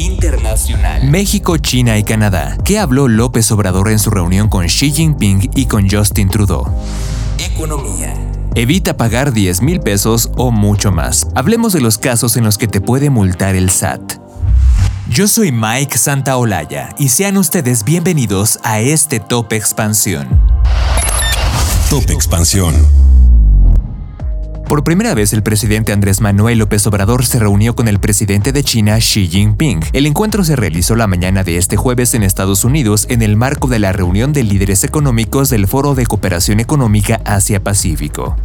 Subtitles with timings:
[0.00, 1.04] Internacional.
[1.10, 2.56] México, China y Canadá.
[2.64, 6.66] ¿Qué habló López Obrador en su reunión con Xi Jinping y con Justin Trudeau?
[7.38, 8.14] Economía.
[8.54, 11.26] Evita pagar 10 mil pesos o mucho más.
[11.34, 14.14] Hablemos de los casos en los que te puede multar el SAT.
[15.10, 20.40] Yo soy Mike Santaolalla y sean ustedes bienvenidos a este Top Expansión.
[21.90, 22.74] Top Expansión.
[24.70, 28.62] Por primera vez, el presidente Andrés Manuel López Obrador se reunió con el presidente de
[28.62, 29.80] China, Xi Jinping.
[29.92, 33.66] El encuentro se realizó la mañana de este jueves en Estados Unidos en el marco
[33.66, 38.36] de la reunión de líderes económicos del Foro de Cooperación Económica Asia-Pacífico.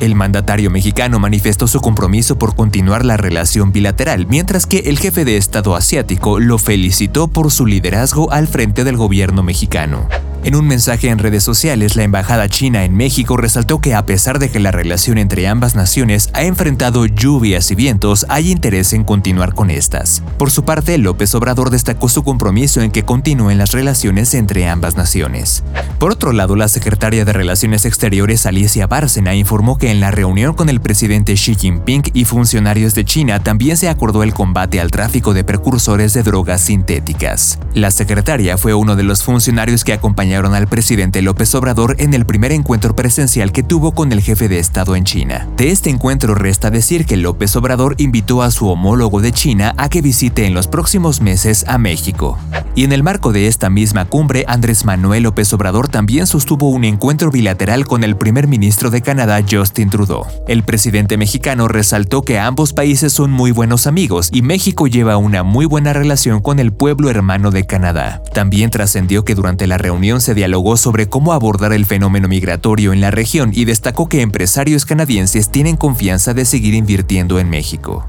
[0.00, 5.24] El mandatario mexicano manifestó su compromiso por continuar la relación bilateral, mientras que el jefe
[5.24, 10.08] de Estado asiático lo felicitó por su liderazgo al frente del gobierno mexicano.
[10.44, 14.40] En un mensaje en redes sociales, la embajada china en México resaltó que a pesar
[14.40, 19.04] de que la relación entre ambas naciones ha enfrentado lluvias y vientos, hay interés en
[19.04, 20.20] continuar con estas.
[20.38, 24.96] Por su parte, López Obrador destacó su compromiso en que continúen las relaciones entre ambas
[24.96, 25.62] naciones.
[26.00, 30.54] Por otro lado, la secretaria de Relaciones Exteriores Alicia Bárcena informó que en la reunión
[30.54, 34.90] con el presidente Xi Jinping y funcionarios de China también se acordó el combate al
[34.90, 37.60] tráfico de precursores de drogas sintéticas.
[37.74, 39.92] La secretaria fue uno de los funcionarios que
[40.32, 44.48] acompañaron al presidente López Obrador en el primer encuentro presencial que tuvo con el jefe
[44.48, 45.46] de Estado en China.
[45.58, 49.90] De este encuentro resta decir que López Obrador invitó a su homólogo de China a
[49.90, 52.38] que visite en los próximos meses a México.
[52.74, 56.84] Y en el marco de esta misma cumbre, Andrés Manuel López Obrador también sostuvo un
[56.84, 60.24] encuentro bilateral con el primer ministro de Canadá, Justin Trudeau.
[60.48, 65.42] El presidente mexicano resaltó que ambos países son muy buenos amigos y México lleva una
[65.42, 68.22] muy buena relación con el pueblo hermano de Canadá.
[68.32, 73.00] También trascendió que durante la reunión se dialogó sobre cómo abordar el fenómeno migratorio en
[73.00, 78.06] la región y destacó que empresarios canadienses tienen confianza de seguir invirtiendo en México.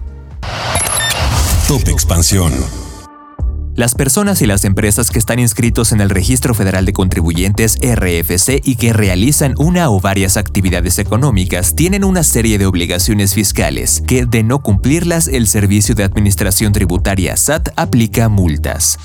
[1.67, 2.53] Top Expansión.
[3.75, 8.61] Las personas y las empresas que están inscritos en el Registro Federal de Contribuyentes RFC
[8.63, 14.27] y que realizan una o varias actividades económicas tienen una serie de obligaciones fiscales que,
[14.27, 18.99] de no cumplirlas, el Servicio de Administración Tributaria SAT aplica multas.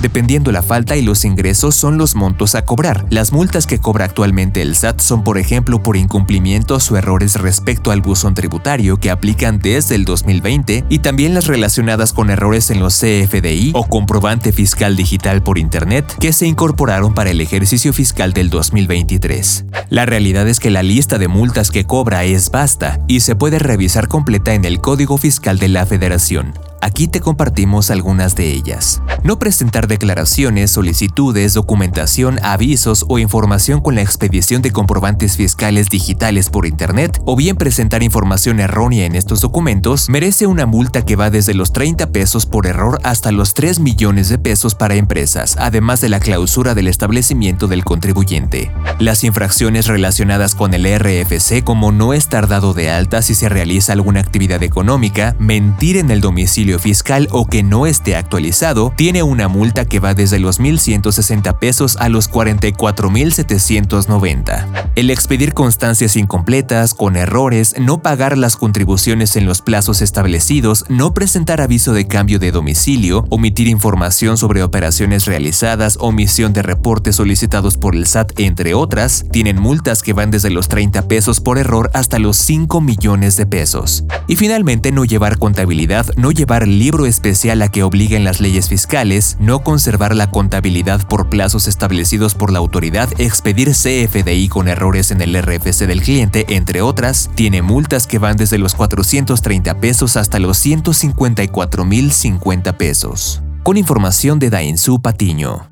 [0.00, 3.04] Dependiendo la falta y los ingresos son los montos a cobrar.
[3.10, 7.90] Las multas que cobra actualmente el SAT son, por ejemplo, por incumplimientos o errores respecto
[7.90, 12.80] al buzón tributario que aplican desde el 2020 y también las relacionadas con errores en
[12.80, 18.32] los CFDI o comprobante fiscal digital por Internet que se incorporaron para el ejercicio fiscal
[18.32, 19.64] del 2023.
[19.88, 23.58] La realidad es que la lista de multas que cobra es vasta y se puede
[23.58, 26.54] revisar completa en el Código Fiscal de la Federación.
[26.80, 29.02] Aquí te compartimos algunas de ellas.
[29.24, 36.50] No presentar declaraciones, solicitudes, documentación, avisos o información con la expedición de comprobantes fiscales digitales
[36.50, 41.30] por Internet o bien presentar información errónea en estos documentos merece una multa que va
[41.30, 46.02] desde los 30 pesos por error hasta los 3 millones de pesos para empresas, además
[46.02, 48.72] de la clausura del establecimiento del contribuyente.
[48.98, 53.94] Las infracciones relacionadas con el RFC como no estar dado de alta si se realiza
[53.94, 59.46] alguna actividad económica, mentir en el domicilio fiscal o que no esté actualizado, tiene una
[59.46, 64.90] multa que va desde los 1.160 pesos a los 44.790.
[64.96, 71.14] El expedir constancias incompletas, con errores, no pagar las contribuciones en los plazos establecidos, no
[71.14, 77.76] presentar aviso de cambio de domicilio, omitir información sobre operaciones realizadas, omisión de reportes solicitados
[77.76, 81.88] por el SAT, entre otras, tienen multas que van desde los 30 pesos por error
[81.94, 84.02] hasta los 5 millones de pesos.
[84.26, 89.03] Y finalmente, no llevar contabilidad, no llevar libro especial a que obliguen las leyes fiscales
[89.04, 95.10] fiscales, no conservar la contabilidad por plazos establecidos por la autoridad, expedir CFDI con errores
[95.10, 100.16] en el RFC del cliente, entre otras, tiene multas que van desde los 430 pesos
[100.16, 103.42] hasta los 154.050 pesos.
[103.62, 105.70] Con información de Dainzú Patiño.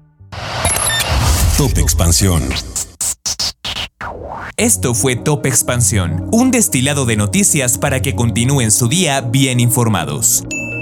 [1.57, 2.43] Top Expansión.
[4.57, 10.45] Esto fue Top Expansión, un destilado de noticias para que continúen su día bien informados.